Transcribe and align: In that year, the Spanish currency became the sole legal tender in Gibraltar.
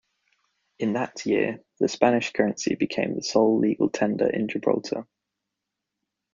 In 0.79 0.93
that 0.93 1.27
year, 1.27 1.63
the 1.79 1.87
Spanish 1.87 2.33
currency 2.33 2.73
became 2.73 3.13
the 3.13 3.21
sole 3.21 3.59
legal 3.59 3.87
tender 3.87 4.27
in 4.27 4.47
Gibraltar. 4.47 5.05